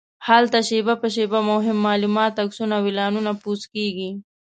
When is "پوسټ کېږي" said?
3.41-4.09